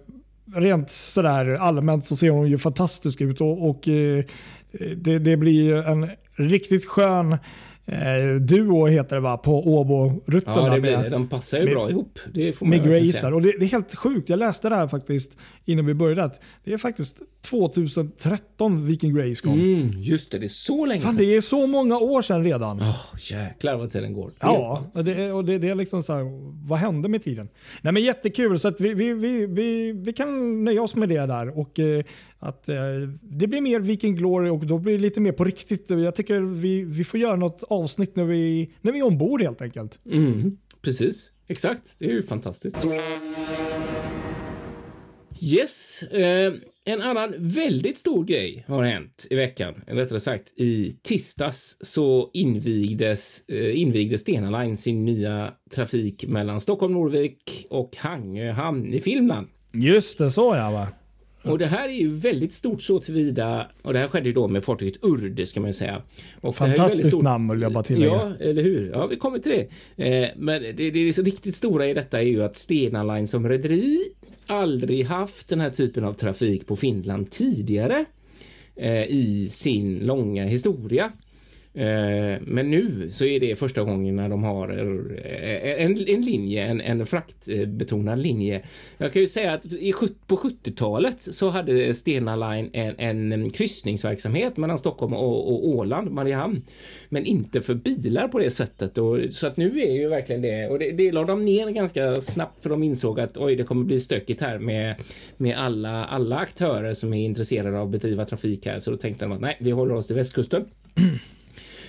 [0.54, 3.80] rent sådär allmänt så ser hon ju fantastisk ut och, och
[4.96, 7.38] det, det blir en riktigt skön eh,
[8.40, 10.52] duo heter det va, på Åbo-rutten.
[10.56, 11.08] Ja, det blir det.
[11.08, 12.18] De passar ju med, bra ihop.
[12.32, 13.34] Det får man med Grace där.
[13.34, 14.28] Och det, det, är helt sjukt.
[14.28, 16.30] Jag läste det här faktiskt innan vi började.
[16.64, 19.52] Det är faktiskt 2013 Viking Grace kom.
[19.52, 21.24] Mm, just det, det är så länge Fan, sedan.
[21.24, 22.80] Det är så många år sedan redan.
[22.80, 24.32] Oh, jäklar vad tiden går.
[24.40, 26.24] Ja, och det, och det, det är liksom så här,
[26.68, 27.48] vad hände med tiden?
[27.82, 31.26] Nej men jättekul, så att vi, vi, vi, vi, vi kan nöja oss med det
[31.26, 31.58] där.
[31.58, 32.04] Och eh,
[32.38, 32.76] att eh,
[33.22, 35.90] det blir mer Viking Glory och då blir det lite mer på riktigt.
[35.90, 39.62] Jag tycker vi, vi får göra något avsnitt när vi, när vi är ombord helt
[39.62, 39.98] enkelt.
[40.10, 41.82] Mm, precis, exakt.
[41.98, 42.76] Det är ju fantastiskt.
[45.40, 46.52] Yes, eh,
[46.84, 49.74] en annan väldigt stor grej har hänt i veckan.
[49.86, 56.60] Eller rättare sagt i tisdags så invigdes, eh, invigde Stena Line sin nya trafik mellan
[56.60, 59.48] Stockholm, Norvik och Hangö hamn i Finland.
[59.72, 60.88] Just det, så ja va.
[61.42, 64.48] Och det här är ju väldigt stort så tillvida, och det här skedde ju då
[64.48, 66.02] med fartyget Urd ska man säga.
[66.40, 68.12] Och Fantastiskt stort, namn vill jag bara tillägga.
[68.12, 68.90] Ja, eller hur?
[68.90, 69.52] Ja, vi kommer till
[69.96, 70.24] det.
[70.24, 73.48] Eh, men det, det, det riktigt stora i detta är ju att Stena Line som
[73.48, 73.98] rederi
[74.46, 78.04] aldrig haft den här typen av trafik på Finland tidigare
[78.76, 81.12] eh, i sin långa historia.
[81.78, 86.66] Eh, men nu så är det första gången när de har eh, en, en linje,
[86.66, 88.62] en, en fraktbetonad linje.
[88.96, 89.92] Jag kan ju säga att i,
[90.26, 96.62] på 70-talet så hade Stena Line en, en kryssningsverksamhet mellan Stockholm och, och Åland, Mariehamn,
[97.08, 98.98] men inte för bilar på det sättet.
[98.98, 102.20] Och, så att nu är ju verkligen det, och det, det la de ner ganska
[102.20, 104.94] snabbt för de insåg att oj, det kommer bli stökigt här med,
[105.36, 108.78] med alla, alla aktörer som är intresserade av att bedriva trafik här.
[108.78, 110.64] Så då tänkte de att nej, vi håller oss till västkusten.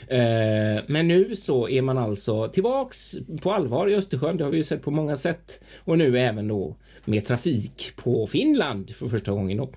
[0.10, 4.38] Eh, men nu så är man alltså tillbaks på allvar i Östersjön.
[4.38, 8.28] Det har vi ju sett på många sätt och nu även då med trafik på
[8.28, 9.69] Finland för första gången då,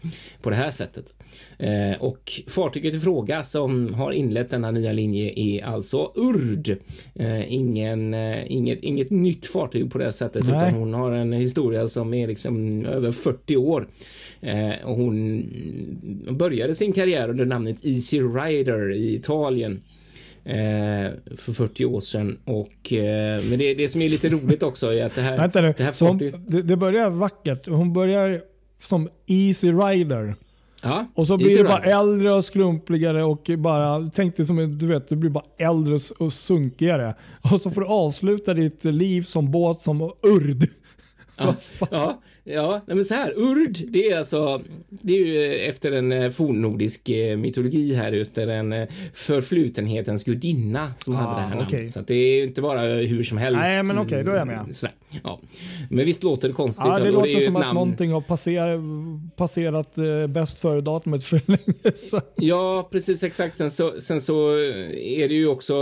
[0.42, 1.14] på det här sättet.
[1.58, 6.76] Eh, och fartyget i fråga som har inlett denna nya linje är alltså Urd.
[7.14, 8.14] Eh, ingen,
[8.46, 10.56] inget, inget nytt fartyg på det sättet Nej.
[10.56, 13.88] utan hon har en historia som är liksom över 40 år.
[14.84, 15.44] och hon
[16.30, 19.82] började sin karriär under namnet Easy Rider i Italien
[21.36, 22.38] för 40 år sedan.
[22.44, 25.36] Och, eh, men det, det som är lite roligt också är att det här...
[25.36, 27.68] Vänta nu, det, här hon, det, det börjar vackert.
[27.68, 28.40] Hon börjar
[28.82, 30.34] som Easy Rider.
[30.82, 34.86] Ja, och så blir det bara äldre och skrumpligare och bara, tänk dig som du
[34.86, 37.14] vet, du blir bara äldre och sunkigare.
[37.52, 40.68] Och så får du avsluta ditt liv som båt som urd.
[41.36, 41.54] Ja,
[41.90, 46.30] ja, ja men så här, Urd, det är alltså, det är ju efter en eh,
[46.30, 51.76] fornnordisk eh, mytologi här ute, en eh, förflutenhetens gudinna som Ah, hade det här okej.
[51.78, 51.92] namnet.
[51.92, 53.58] Så det är ju inte bara hur som helst.
[53.60, 54.76] Nej, men okej, då är jag med.
[54.76, 55.40] Sådär, ja.
[55.90, 56.86] Men visst låter det konstigt?
[56.86, 58.80] Ja, det låter ju som att namn- någonting har passerat,
[59.36, 62.20] passerat eh, bäst före-datumet för länge sedan.
[62.36, 63.56] Ja, precis exakt.
[63.56, 64.50] Sen så, sen så
[64.92, 65.74] är det ju också,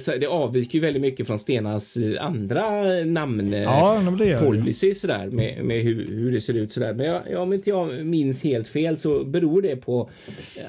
[0.00, 2.70] så det avviker ju väldigt mycket från Stenas andra
[3.06, 3.52] namn.
[3.52, 4.40] Ja, det det.
[4.40, 6.94] policy sådär med, med hur, hur det ser ut sådär.
[6.94, 10.10] Men jag, om inte jag minns helt fel så beror det på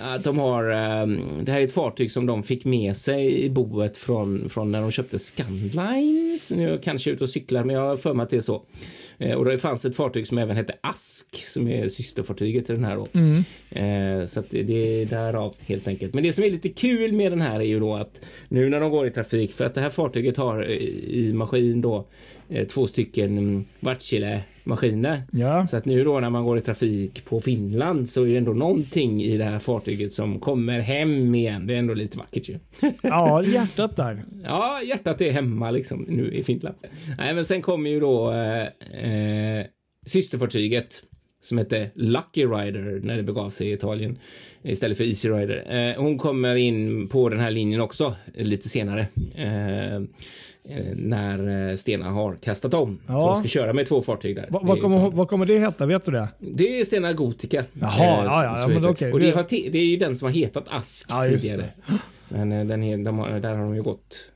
[0.02, 1.08] att de har, eh,
[1.44, 4.82] det här är ett fartyg som de fick med sig i boet från, från när
[4.82, 6.52] de köpte Scandlines.
[6.52, 8.42] Nu är jag kanske ute och cyklar men jag har för mig att det är
[8.42, 8.64] så.
[9.18, 12.84] Eh, och det fanns ett fartyg som även hette Ask som är systerfartyget till den
[12.84, 13.08] här då.
[13.80, 16.14] Eh, så det, det är därav helt enkelt.
[16.14, 18.80] Men det som är lite kul med den här är ju då att nu när
[18.80, 22.08] de går i trafik för att det här fartyget har eh, i maskin då
[22.70, 25.22] två stycken Wärtsilä-maskiner.
[25.32, 25.68] Ja.
[25.68, 28.54] Så att nu då när man går i trafik på Finland så är det ändå
[28.54, 31.68] någonting i det här fartyget som kommer hem igen.
[31.68, 32.60] Det är ändå lite vackert ju.
[33.02, 34.24] ja, hjärtat där.
[34.44, 36.76] Ja, hjärtat är hemma liksom nu i Finland.
[37.18, 38.68] Nej, men sen kommer ju då eh,
[39.12, 39.66] eh,
[40.06, 41.04] systerfartyget
[41.42, 44.18] som hette Lucky Rider när det begav sig i Italien
[44.64, 45.90] istället för Easy Rider.
[45.90, 49.08] Eh, hon kommer in på den här linjen också eh, lite senare.
[49.36, 50.02] Eh, eh,
[50.96, 53.00] när eh, Stena har kastat om.
[53.08, 53.20] Ja.
[53.20, 54.48] Så de ska köra med två fartyg där.
[54.50, 55.86] Va, vad, kommer, vad kommer det heta?
[55.86, 56.28] Vet du det?
[56.40, 57.66] Det är Stena Gotica.
[57.74, 59.12] Jaha, Eh, ja, ja, ja, men okej.
[59.14, 61.66] Och det, har, det är ju den som har hetat Ask Ja, tidigare.
[62.30, 64.32] Men den, de har, där har de ju gått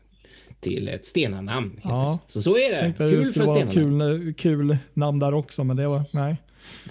[0.60, 1.80] till ett Stena-namn.
[1.84, 2.20] Ja.
[2.28, 2.80] Så så är det.
[2.80, 3.72] Tänkte Kul för Stena.
[3.72, 6.36] kul, kul namn där också, men det var nej.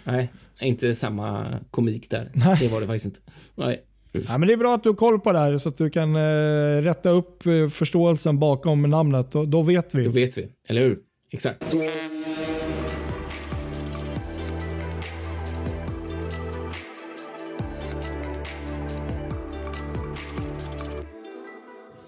[0.05, 2.31] Nej, inte samma komik där.
[2.35, 2.57] Nej.
[2.61, 3.21] Det var det faktiskt inte.
[3.55, 3.85] Nej.
[4.13, 5.91] Ja, men det är bra att du har koll på det här så att du
[5.91, 9.33] kan eh, rätta upp eh, förståelsen bakom namnet.
[9.33, 10.05] Då, då vet vi.
[10.05, 10.99] Då vet vi, eller hur?
[11.31, 11.65] Exakt.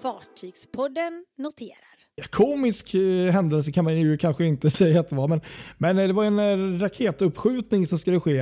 [0.01, 1.96] Fartygspodden noterar.
[2.29, 5.41] Komisk eh, händelse kan man ju kanske inte säga att det var, men,
[5.77, 8.39] men eh, det var en eh, raketuppskjutning som skulle ske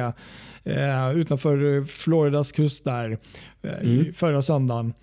[0.63, 3.17] eh, utanför Floridas kust där
[3.81, 4.93] i förra söndagen.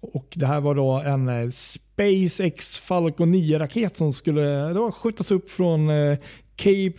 [0.00, 5.90] Och Det här var då en SpaceX Falcon 9-raket som skulle då skjutas upp från
[5.90, 6.18] eh,
[6.56, 6.92] Cape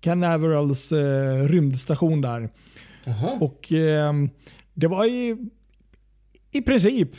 [0.00, 2.48] Canaverals eh, rymdstation där.
[3.04, 3.38] Jaha.
[3.40, 4.12] Och eh,
[4.74, 5.36] Det var i,
[6.52, 7.10] i princip,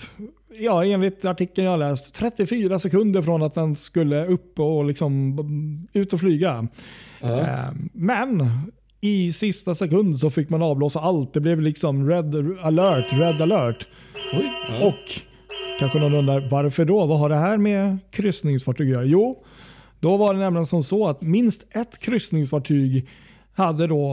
[0.59, 5.37] ja, enligt artikeln jag läst, 34 sekunder från att den skulle upp och liksom
[5.93, 6.67] ut och flyga.
[7.21, 8.49] Eh, men
[9.01, 11.33] i sista sekund så fick man avblåsa allt.
[11.33, 13.87] Det blev liksom red alert, red alert.
[14.33, 14.87] Ja.
[14.87, 15.11] Och
[15.79, 17.05] kanske någon undrar varför då?
[17.05, 19.05] Vad har det här med kryssningsfartyg att göra?
[19.05, 19.43] Jo,
[19.99, 23.07] då var det nämligen som så att minst ett kryssningsfartyg
[23.53, 24.09] hade då,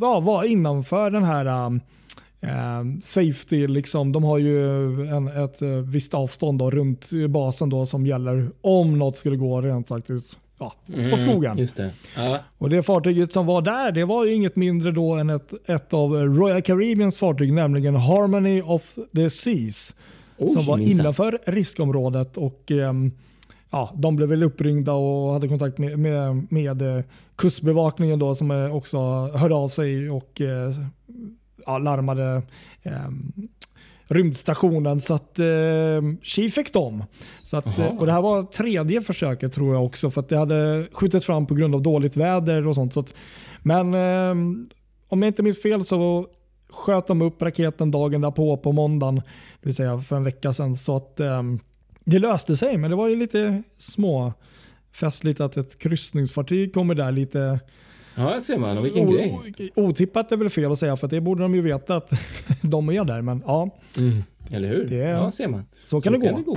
[0.00, 1.80] ja, var innanför den här um,
[3.02, 3.66] safety.
[3.66, 4.12] Liksom.
[4.12, 4.64] De har ju
[5.08, 9.60] en, ett uh, visst avstånd då, runt basen då, som gäller om något skulle gå
[9.60, 10.72] rent sagt ut ja,
[11.12, 11.50] åt skogen.
[11.50, 11.90] Mm, Just det.
[12.16, 12.38] Ja.
[12.58, 15.94] Och det fartyget som var där, det var ju inget mindre då än ett, ett
[15.94, 19.94] av Royal Caribbeans fartyg, nämligen Harmony of the Seas.
[20.38, 23.12] Oj, som var innanför riskområdet och ehm,
[23.70, 27.04] ja, de blev väl uppringda och hade kontakt med, med, med eh,
[27.36, 30.70] kustbevakningen då som eh, också hörde av sig och eh,
[31.66, 32.42] ja, larmade
[32.82, 33.32] ehm,
[34.10, 37.04] rymdstationen så att eh, Chi fick dem.
[37.42, 40.36] Så att, eh, och det här var tredje försöket tror jag också för att det
[40.36, 42.94] hade skjutits fram på grund av dåligt väder och sånt.
[42.94, 43.14] Så att,
[43.62, 44.30] men eh,
[45.08, 46.26] om jag inte minns fel så
[46.70, 49.22] sköt de upp raketen dagen därpå på måndagen, det
[49.66, 50.76] vill säga för en vecka sedan.
[50.76, 51.42] Så att eh,
[52.04, 54.32] det löste sig, men det var ju lite små
[54.92, 57.60] festligt att ett kryssningsfartyg kommer där lite
[58.20, 58.78] ja, ser man.
[58.78, 59.70] Och vilken o- grej.
[59.74, 62.10] otippat är väl fel att säga för det borde de ju veta att
[62.62, 63.22] de är där.
[63.22, 64.22] Men ja, Mm.
[64.52, 64.84] Eller hur?
[64.88, 65.64] Det- Ja, ser man.
[65.84, 66.56] så kan, det, gå.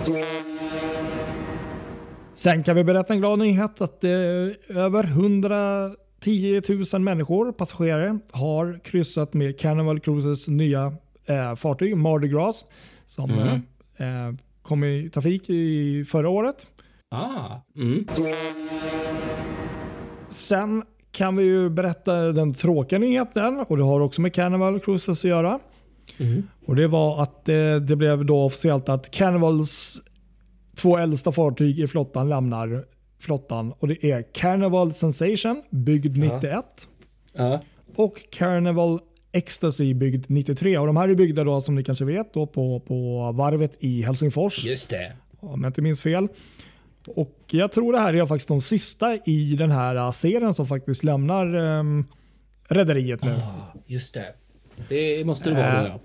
[2.33, 4.09] Sen kan vi berätta en glad nyhet att eh,
[4.77, 6.61] över 110
[6.93, 10.93] 000 människor, passagerare, har kryssat med Carnival Cruises nya
[11.25, 12.65] eh, fartyg Mardi Gras
[13.05, 13.53] som eh,
[14.07, 16.67] eh, kom i trafik i förra året.
[17.11, 17.55] Ah.
[17.75, 18.07] Mm.
[20.29, 25.19] Sen kan vi ju berätta den tråkiga nyheten och det har också med Carnival Cruises
[25.19, 25.59] att göra.
[26.17, 26.47] Mm.
[26.65, 29.97] Och Det var att eh, det blev då officiellt att Carnivals
[30.75, 32.85] två äldsta fartyg i flottan lämnar
[33.19, 33.73] flottan.
[33.79, 36.65] Och Det är Carnival Sensation byggd 91
[37.33, 37.61] Ja.
[37.95, 38.99] och Carnival
[39.31, 40.77] Ecstasy byggd 93.
[40.77, 44.01] Och De här är byggda då, som ni kanske vet då, på, på varvet i
[44.01, 45.13] Helsingfors Just det.
[45.39, 46.27] om jag inte minns fel.
[47.07, 50.67] Och jag tror det här är faktiskt de sista i den här äh, serien som
[50.67, 52.05] faktiskt lämnar um,
[52.67, 53.31] rederiet nu.
[53.31, 54.33] Ah, just det.
[54.89, 55.99] Det måste det vara då, ja.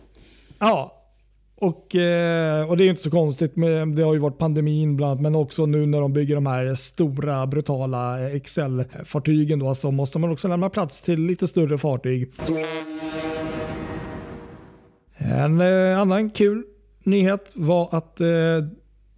[0.58, 0.94] Ja,
[1.60, 3.56] och, eh, och det är inte så konstigt.
[3.56, 6.46] Med, det har ju varit pandemin bland annat, men också nu när de bygger de
[6.46, 12.32] här stora brutala Excel-fartygen då, så måste man också lämna plats till lite större fartyg.
[15.16, 16.64] En eh, annan kul
[17.04, 18.20] nyhet var att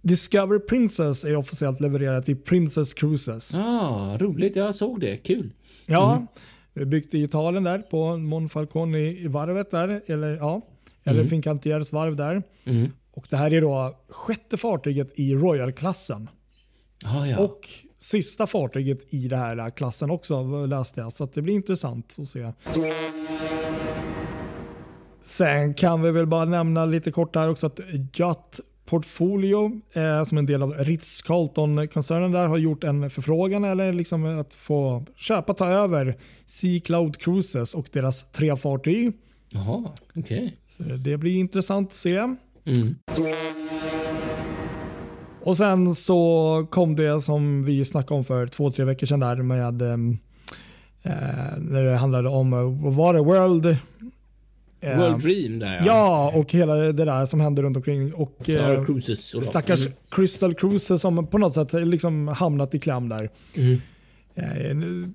[0.01, 3.55] Discovery Princess är officiellt levererat till Princess Cruises.
[3.55, 5.17] Ah, roligt, jag såg det.
[5.17, 5.53] Kul.
[5.85, 6.27] Ja,
[6.75, 6.89] mm.
[6.89, 10.01] byggt i Italien där på Monfalcone i varvet där.
[10.07, 10.61] Eller ja,
[11.03, 11.29] eller mm.
[11.29, 12.43] Fincantiers varv där.
[12.65, 12.89] Mm.
[13.11, 16.29] Och Det här är då sjätte fartyget i Royal-klassen.
[17.05, 17.39] Ah, ja.
[17.39, 21.13] Och sista fartyget i den här klassen också läste jag.
[21.13, 22.51] Så det blir intressant att se.
[25.19, 27.79] Sen kan vi väl bara nämna lite kort här också att
[28.13, 28.59] Yacht
[28.91, 34.53] Portfolio eh, som en del av Ritz-Carlton-koncernen där har gjort en förfrågan eller liksom att
[34.53, 39.13] få köpa, ta över Sea Cloud Cruises och deras tre fartyg.
[39.49, 40.57] Jaha, okej.
[40.77, 40.97] Okay.
[40.97, 42.17] det blir intressant att se.
[42.65, 42.95] Mm.
[45.41, 49.35] Och sen så kom det som vi snackade om för två, tre veckor sedan där
[49.35, 49.97] med eh,
[51.57, 52.51] när det handlade om,
[52.81, 53.77] vad var det, World
[54.81, 55.83] World Dream där ja.
[55.85, 58.13] Ja, och hela det där som händer runt omkring.
[58.13, 59.33] Och, Star eh, Cruises.
[59.33, 59.97] Och stackars mm.
[60.09, 63.29] Crystal Cruises som på något sätt liksom hamnat i kläm där.
[63.57, 63.79] Mm.
[64.35, 65.09] Eh,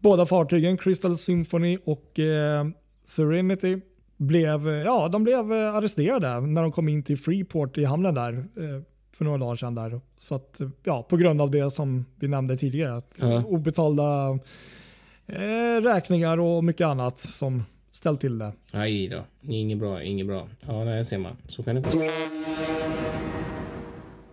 [0.00, 2.66] båda fartygen, Crystal Symphony och eh,
[3.04, 3.80] Serenity,
[4.16, 8.32] blev, ja, de blev eh, arresterade när de kom in till Freeport i hamnen där
[8.32, 8.82] eh,
[9.12, 9.74] för några dagar sedan.
[9.74, 10.00] Där.
[10.18, 12.96] Så att, ja, på grund av det som vi nämnde tidigare.
[12.96, 13.44] Att ja.
[13.44, 14.38] Obetalda
[15.26, 18.52] eh, räkningar och mycket annat som ställt till det.
[18.70, 19.52] Aj då.
[19.52, 20.48] Inget bra, inget bra.
[20.66, 21.36] Ja, det ser man.
[21.48, 22.08] Så kan det vara.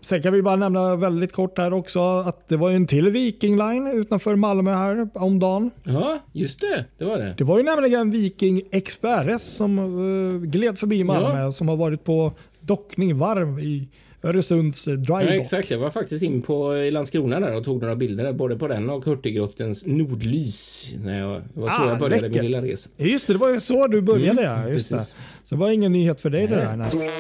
[0.02, 3.58] Sen kan vi bara nämna väldigt kort här också att det var en till Viking
[3.58, 5.72] Line utanför Malmö här om dagen.
[5.84, 6.86] Ja, just det.
[6.98, 7.36] Det var det.
[7.38, 11.52] Det var ju nämligen Viking XPRS som uh, gled förbi Malmö ja.
[11.52, 13.88] som har varit på dockning varv i
[14.24, 15.22] Öresunds eh, drydock.
[15.22, 15.72] Ja, exakt.
[15.72, 18.90] Jag var faktiskt in på i Landskrona där och tog några bilder både på den
[18.90, 20.94] och Hurtigrottens nordlys.
[21.04, 22.36] När jag, det var så ah, jag började läckert.
[22.36, 22.90] min lilla resa.
[22.98, 24.70] Just det, det var ju så du började mm, ja.
[24.70, 25.00] Just det.
[25.44, 26.50] Så det var ingen nyhet för dig nej.
[26.50, 26.76] det där.
[26.76, 27.12] Nej.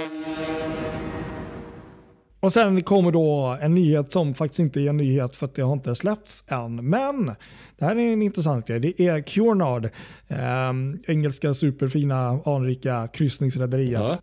[2.41, 5.61] Och sen kommer då en nyhet som faktiskt inte är en nyhet för att det
[5.61, 6.89] har inte släppts än.
[6.89, 7.25] Men
[7.77, 8.79] det här är en intressant grej.
[8.79, 9.85] Det är Cunard,
[10.27, 10.73] eh,
[11.07, 13.91] engelska superfina anrika kryssningsrederiet.
[13.91, 14.19] Ja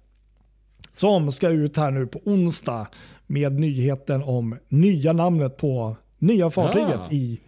[0.96, 2.86] som ska ut här nu på onsdag
[3.26, 7.40] med nyheten om nya namnet på nya fartyget ja, i,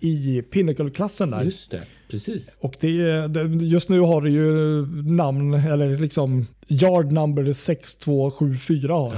[0.00, 1.30] i Pinnacle-klassen.
[1.30, 1.42] där.
[1.42, 2.50] Just det, precis.
[2.58, 2.90] Och det,
[3.60, 9.12] just nu har det ju namn, eller liksom Yard number 6274 har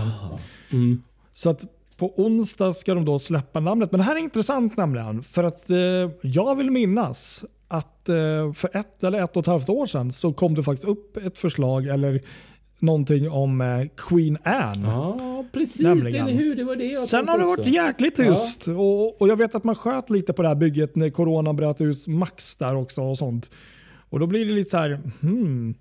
[0.71, 1.03] mm.
[1.33, 1.65] Så att
[1.99, 3.93] på onsdag ska de då släppa namnet.
[3.93, 5.23] Men det här är intressant nämligen.
[5.23, 5.77] För att eh,
[6.21, 10.33] jag vill minnas att eh, för ett eller ett och ett halvt år sedan så
[10.33, 12.21] kom det faktiskt upp ett förslag eller
[12.79, 14.89] någonting om eh, Queen Anne.
[14.89, 15.81] Ja, precis.
[15.81, 16.27] Nämligen.
[16.27, 16.57] Eller hur?
[16.57, 18.67] Det var det jag Sen har det varit jäkligt tyst.
[18.67, 18.73] Ja.
[18.73, 21.81] Och, och jag vet att man sköt lite på det här bygget när corona bröt
[21.81, 23.51] ut max där också och sånt.
[24.11, 25.75] Och då blir det lite så här, hmm.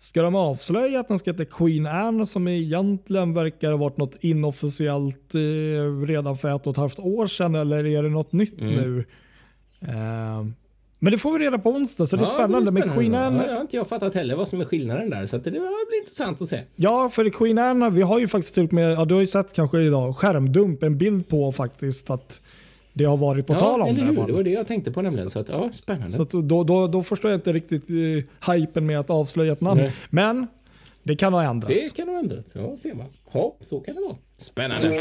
[0.00, 4.16] Ska de avslöja att den ska heta Queen Anne som egentligen verkar ha varit något
[4.20, 8.60] inofficiellt eh, redan för ett och ett halvt år sedan eller är det något nytt
[8.60, 8.74] mm.
[8.74, 9.04] nu?
[9.80, 10.46] Eh,
[10.98, 12.70] men det får vi reda på onsdag så det är ja, spännande.
[12.70, 12.86] Det är spännande.
[12.86, 13.54] Med Queen Anne...
[13.54, 15.26] Ja, inte jag fattat heller vad som är skillnaden där.
[15.26, 16.60] Så det blir intressant att se.
[16.76, 19.52] Ja, för Queen Anne, vi har ju faktiskt till med, ja, du har ju sett
[19.52, 22.40] kanske idag, skärmdump, en bild på faktiskt att
[22.92, 24.14] det har varit på ja, tal om eller hur?
[24.14, 24.26] det.
[24.26, 25.30] Det var det jag tänkte på nämligen.
[25.30, 26.10] Så att, ja, spännande.
[26.10, 29.80] Så då, då, då förstår jag inte riktigt eh, hypen med att avslöja ett namn.
[29.80, 29.92] Nej.
[30.10, 30.46] Men
[31.02, 31.74] det kan ha ändrats.
[31.74, 33.06] Det kan ha ändrats, ja ser man.
[33.32, 34.16] Ja, så kan det vara.
[34.36, 35.00] Spännande.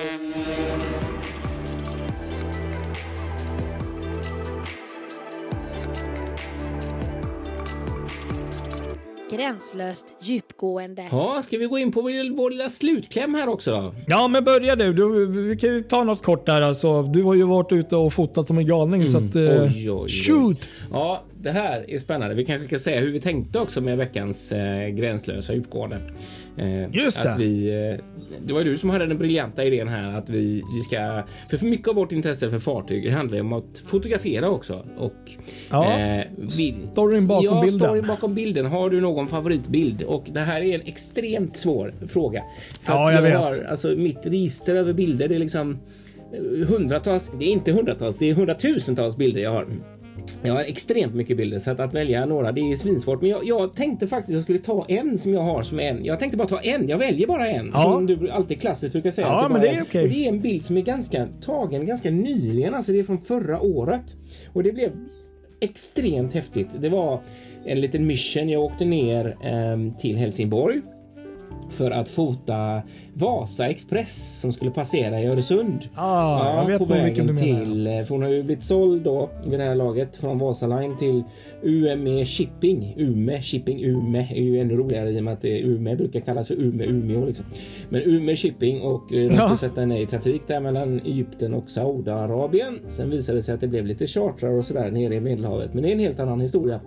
[9.32, 11.08] Gränslöst djupgående.
[11.12, 13.94] Ja, ska vi gå in på vår, lilla slutkläm här också då?
[14.08, 14.94] Ja, men börja du.
[14.94, 17.04] du vi kan ju ta något kort där alltså.
[17.04, 19.12] Du har ju varit ute och fotat som en galning mm.
[19.12, 19.36] så att...
[19.36, 20.10] Eh, oj, oj, oj.
[20.10, 20.68] Shoot!
[20.92, 22.36] Ja, det här är spännande.
[22.36, 26.00] Vi kanske kan säga hur vi tänkte också med veckans eh, gränslösa djupgående.
[26.58, 27.32] Eh, Just det.
[27.32, 28.04] Att vi, eh,
[28.46, 31.24] det var du som hade den briljanta idén här att vi, vi ska...
[31.50, 34.86] För, mycket av vårt intresse för fartyg handlar om att fotografera också.
[34.98, 35.32] Och,
[35.70, 37.80] ja, eh, vi, storyn bakom ja, bilden.
[37.80, 38.66] storyn bakom bilden.
[38.66, 40.02] Har du någon favoritbild?
[40.02, 42.44] Och det här är en extremt svår fråga.
[42.82, 43.38] För ja, jag, jag vet.
[43.38, 45.78] Har, alltså, mitt register över bilder, det är liksom
[46.68, 49.68] hundratals, det är inte hundratals, det är hundratusentals bilder jag har.
[50.44, 53.22] Jag har extremt mycket bilder så att, att välja några det är svinsvårt.
[53.22, 56.06] Men jag, jag tänkte faktiskt att jag skulle ta en som jag har som en.
[56.06, 56.88] Jag tänkte bara ta en.
[56.88, 57.72] Jag väljer bara en.
[57.74, 57.84] Ja.
[57.84, 59.28] Som du alltid klassiskt brukar säga.
[59.28, 60.04] Ja, men det är okej.
[60.04, 62.74] Och det är en bild som är ganska tagen ganska nyligen.
[62.74, 64.16] Alltså det är från förra året.
[64.54, 64.92] Och det blev
[65.60, 66.70] extremt häftigt.
[66.80, 67.22] Det var
[67.66, 68.50] en liten mission.
[68.50, 70.82] Jag åkte ner ehm, till Helsingborg
[71.70, 72.82] för att fota
[73.20, 75.80] Vasa Express som skulle passera i Öresund.
[75.96, 77.64] Ah, jag vet på vägen du menar.
[77.66, 80.98] till, eh, för hon har ju blivit såld då vid det här laget från Vasaline
[80.98, 81.24] till
[81.64, 82.94] UME Shipping.
[82.98, 86.48] Ume Shipping, Ume är ju ännu roligare i och med att det Ume brukar kallas
[86.48, 87.46] för Ume, Umeå liksom.
[87.90, 89.58] Men Ume Shipping och eh, de Ja.
[89.60, 92.80] sätta ner i trafik där mellan Egypten och Saudiarabien.
[92.88, 95.84] Sen visade det sig att det blev lite chartrar och sådär nere i Medelhavet, men
[95.84, 96.80] det är en helt annan historia.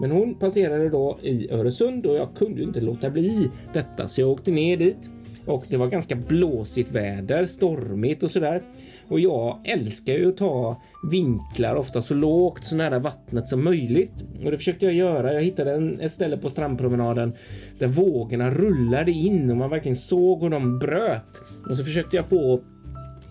[0.00, 4.20] Men hon passerade då i Öresund och jag kunde ju inte låta bli detta så
[4.20, 5.10] jag åkte ner dit
[5.46, 8.62] och det var ganska blåsigt väder, stormigt och sådär.
[9.08, 10.80] Och jag älskar ju att ta
[11.10, 14.24] vinklar ofta så lågt, så nära vattnet som möjligt.
[14.44, 15.32] Och det försökte jag göra.
[15.32, 17.32] Jag hittade en, ett ställe på strandpromenaden
[17.78, 21.42] där vågorna rullade in och man verkligen såg hur de bröt.
[21.70, 22.60] Och så försökte jag få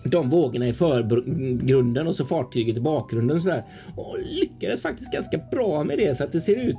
[0.04, 3.64] de vågorna i förgrunden och så fartyget i bakgrunden sådär.
[3.96, 6.76] Och lyckades faktiskt ganska bra med det så att det ser ut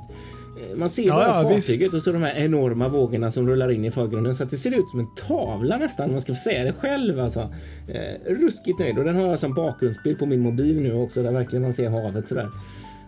[0.76, 1.94] man ser Ja, bara ja, fartyget visst.
[1.94, 4.78] och så de här enorma vågorna som rullar in i förgrunden så att det ser
[4.80, 7.40] ut som en tavla nästan om man ska få säga det själv alltså.
[7.88, 11.32] Eh, ruskigt nöjd och den har jag som bakgrundsbild på min mobil nu också där
[11.32, 12.48] verkligen man ser havet sådär.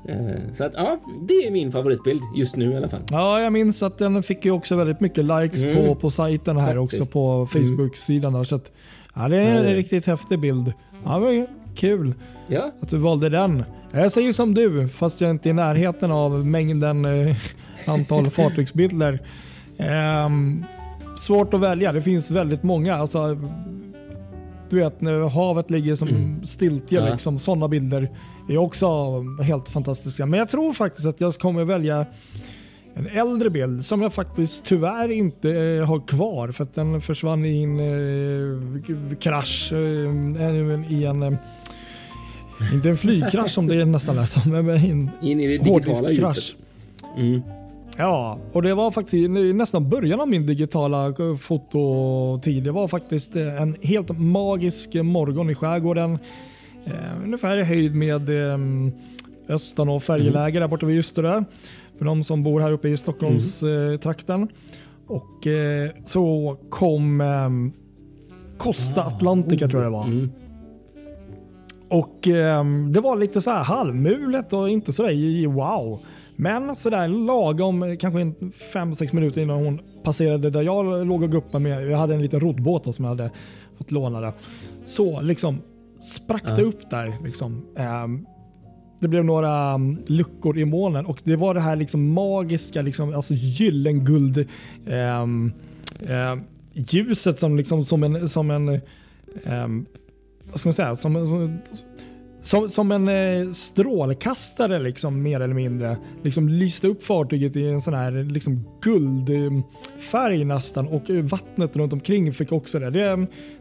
[0.09, 0.19] Eh,
[0.55, 3.01] så att ja, det är min favoritbild just nu i alla fall.
[3.11, 5.77] Ja, jag minns att den fick ju också väldigt mycket likes Mm.
[5.77, 7.03] på, på sajten här Faktiskt.
[7.03, 8.33] också på Facebook-sidan.
[8.33, 8.73] där, Så att,
[9.15, 9.75] ja, det är Ja, en det.
[9.75, 10.73] riktigt häftig bild.
[11.05, 11.47] Ja, men
[11.79, 12.15] kul
[12.49, 13.65] Ja, att du valde den.
[13.93, 17.37] Jag säger som du, fast jag är inte i närheten av mängden eh,
[17.87, 19.21] antal fartygsbilder.
[19.79, 20.65] Ehm,
[21.19, 21.93] svårt att välja.
[21.93, 22.95] Det finns väldigt många.
[22.95, 23.39] Alltså,
[24.71, 26.45] du vet när havet ligger som Mm.
[26.47, 27.01] stiltje.
[27.05, 27.13] Ja.
[27.13, 28.11] Liksom, sådana bilder
[28.49, 28.89] är också
[29.43, 30.27] helt fantastiska.
[30.27, 32.07] Men jag tror faktiskt att jag kommer välja
[32.95, 37.45] en äldre bild som jag faktiskt tyvärr inte eh, har kvar för att den försvann
[37.45, 39.79] i en eh, krasch eh,
[40.93, 41.33] i en eh,
[42.73, 46.39] inte en flygkrasch som det nästan lät som, men en in i det digitala djupet.
[47.17, 47.43] Mm.
[47.97, 52.63] Ja, och det var faktiskt nästan början av min digitala eh, fototid.
[52.63, 56.19] Det var faktiskt eh, en helt magisk morgon i skärgården.
[56.85, 58.59] Eh, ungefär i höjd med eh,
[59.49, 61.45] Östan färjeläge där borta vid Ljusterö.
[61.99, 63.93] För de som bor här uppe i Stockholmstrakten.
[63.93, 64.49] Eh, trakten.
[65.07, 67.51] och eh, så kom eh,
[68.59, 70.05] Costa Atlantica tror jag det var.
[70.05, 70.31] Mm.
[71.89, 76.01] Och ehm, det var lite så här halvmulet och inte så där wow.
[76.37, 78.19] Men sådär lagom, eh, kanske
[78.73, 81.91] 5-6 minuter innan hon passerade där jag låg och guppade med.
[81.91, 83.31] Jag hade en liten roddbåt som jag hade
[83.79, 84.33] fått låna där.
[84.85, 85.59] Så liksom
[86.01, 86.69] sprack det Ja.
[86.69, 87.13] upp där.
[87.25, 87.65] Liksom.
[87.77, 88.27] Ehm,
[89.01, 93.15] det blev några um, luckor i molnen och det var det här liksom magiska, liksom,
[93.15, 94.47] alltså gyllenguld
[94.87, 95.53] ehm,
[96.09, 96.41] ehm,
[96.75, 98.81] ljuset som liksom som en, som en
[99.45, 99.87] ehm,
[100.51, 101.59] vad ska man säga, som, som,
[102.41, 105.97] som, som en eh, strålkastare liksom mer eller mindre.
[106.23, 111.93] Liksom lyste upp fartyget i en sån här liksom guldfärg nästan och eh, vattnet runt
[111.93, 112.91] omkring fick också det.
[112.91, 113.01] Det,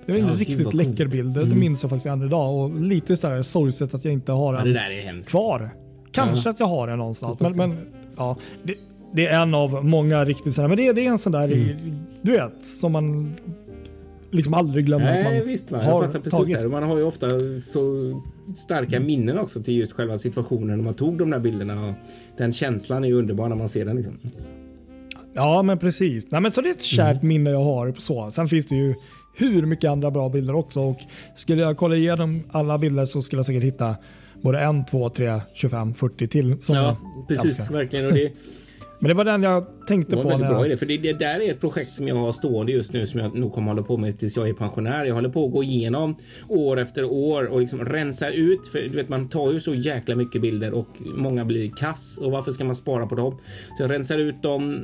[0.06, 1.34] det var en Ja, riktigt läcker bild.
[1.34, 1.60] Det Mm.
[1.60, 4.64] minns jag faktiskt än idag och lite så här sorgset att jag inte har Ja,
[4.64, 5.30] den det hemskt.
[5.30, 5.70] kvar.
[6.12, 6.52] Kanske Ja.
[6.54, 7.40] att jag har den någonstans.
[7.40, 7.78] Men, men
[8.18, 8.76] ja, det,
[9.14, 10.68] det är en av många riktigt sådana.
[10.68, 11.96] Men det, det är en sån där, Mm.
[12.22, 13.34] du vet, som man
[14.32, 15.72] liksom aldrig glömmer att Nej, man visst.
[15.72, 15.78] Va?
[15.78, 16.62] har Jag fattar precis tagit.
[16.62, 16.68] det.
[16.70, 17.30] Man har ju ofta
[17.66, 18.14] så
[18.56, 21.88] starka minnen också till just själva situationen när man tog de där bilderna.
[21.88, 21.94] Och
[22.38, 23.96] den känslan är ju underbar när man ser den.
[23.96, 24.20] Liksom.
[25.34, 26.32] Ja, men precis.
[26.32, 27.94] Nej, men så det är ett kärt minne jag har.
[27.98, 28.32] Så.
[28.32, 28.96] Sen finns det ju
[29.38, 30.82] hur mycket andra bra bilder också.
[30.82, 30.98] Och
[31.36, 33.96] skulle jag kolla igenom alla bilder så skulle jag säkert hitta
[34.42, 36.56] både en, två, tre, 25, 40 till.
[36.62, 37.60] Som Ja, precis.
[37.60, 37.74] älskar.
[37.74, 38.06] Verkligen.
[38.08, 38.32] Och det
[39.00, 40.30] Men det var den jag tänkte var på.
[40.30, 40.78] När bra jag, idé.
[40.78, 43.36] För det, det där är ett projekt som jag har stående just nu som jag
[43.36, 45.06] nog kommer hålla på med tills jag är pensionär.
[45.06, 46.16] Jag håller på att gå igenom
[46.48, 48.68] år efter år och liksom rensa ut.
[48.68, 52.20] För du vet, man tar ju så jäkla mycket bilder och många blir kass.
[52.22, 53.38] Och varför ska man spara på dem?
[53.78, 54.80] Så jag rensar ut dem,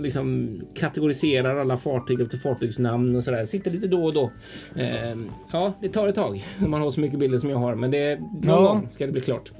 [0.00, 3.44] liksom kategoriserar alla fartyg efter fartygsnamn och sådär.
[3.44, 4.30] Sitter lite då och då.
[4.76, 7.74] Ehm, ja, det tar ett tag när man har så mycket bilder som jag har.
[7.74, 8.72] Men det, någon Ja.
[8.72, 9.52] gång ska det bli klart.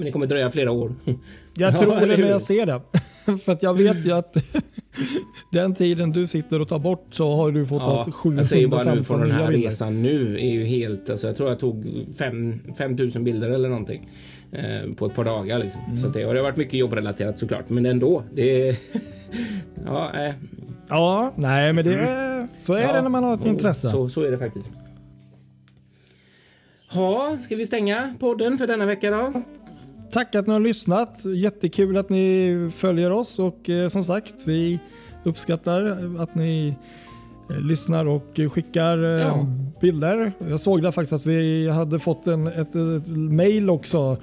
[0.00, 0.94] Men det kommer dröja flera år.
[1.04, 1.16] jag
[1.74, 2.80] Ja, tror det när jag ser det.
[3.44, 4.36] För att jag vet ju att
[5.52, 8.68] den tiden du sitter och tar bort så har du fått Ja, att jag säger
[8.68, 9.66] bara nu 715 från den här bilder.
[9.68, 14.08] resan nu är ju helt, alltså jag tror jag tog fem, 5000 bilder eller någonting
[14.52, 15.80] eh, på ett par dagar liksom.
[15.84, 15.96] Mm.
[16.02, 18.22] Så det, och det har varit mycket jobbrelaterat såklart, men ändå.
[18.34, 18.76] Det
[19.86, 20.34] ja, eh,
[20.88, 23.90] Ja, nej men det är, så är ja, det när man har ett intresse.
[23.90, 24.72] Så, så är det faktiskt.
[26.92, 29.42] Ja, ska vi stänga podden för denna vecka då?
[30.12, 31.24] Tack att ni har lyssnat.
[31.24, 34.78] Jättekul att ni följer oss och eh, som sagt, vi
[35.24, 36.74] uppskattar att ni
[37.50, 39.46] eh, lyssnar och skickar eh, Ja.
[39.80, 40.32] bilder.
[40.48, 44.16] Jag såg där faktiskt att vi hade fått en, ett, ett mail också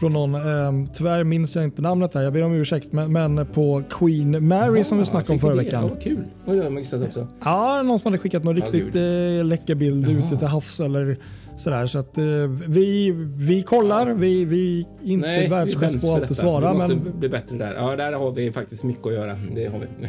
[0.00, 3.46] från någon, eh, tyvärr minns jag inte namnet här, jag ber om ursäkt, men, men
[3.46, 5.56] på Queen Mary som vi snackade om förra det.
[5.62, 5.90] veckan.
[5.94, 6.18] Ja, kul.
[6.46, 7.26] Oj, det har missat också.
[7.44, 11.18] Ja, någon som hade skickat någon Ja, riktigt eh, läcker bild ute till havs eller
[11.58, 11.86] sådär.
[11.86, 12.24] Så att eh,
[12.68, 16.72] vi, vi kollar, vi, vi är inte världsbäst på allt att svara.
[16.72, 17.74] Vi måste Men bli bättre där.
[17.74, 19.36] Ja, där har vi faktiskt mycket att göra.
[19.54, 19.86] Det har vi.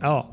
[0.00, 0.28] ja.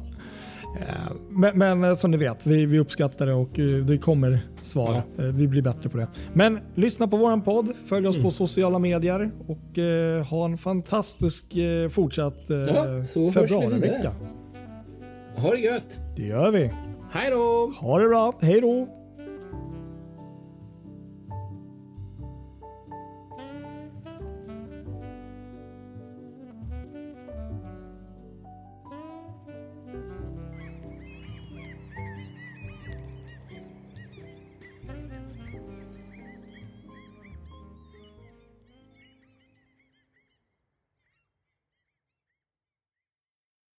[0.80, 0.86] Eh,
[1.30, 5.02] Men, men eh, som ni vet, vi, vi uppskattar det och eh, det kommer svar.
[5.18, 6.08] Eh, Vi blir bättre på det.
[6.34, 8.24] Men lyssna på våran podd, följ oss Mm.
[8.26, 13.04] på sociala medier och eh, ha en fantastisk eh, fortsatt eh, Ja,
[13.34, 14.14] februarivecka.
[15.36, 16.00] Ha det gött.
[16.16, 16.72] Det gör vi.
[17.12, 17.74] Hej då!
[17.80, 18.34] Ha det bra.
[18.42, 18.88] Hej då!